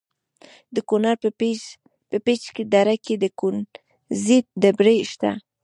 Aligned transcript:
د 0.75 0.77
کونړ 0.89 1.15
په 2.11 2.17
پيچ 2.25 2.43
دره 2.73 2.95
کې 3.05 3.15
د 3.23 3.25
کونزیټ 3.39 4.45
ډبرې 4.61 4.95
شته. 5.11 5.31